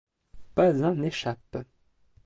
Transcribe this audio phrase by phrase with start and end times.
[0.55, 1.57] Pas un n'échappe.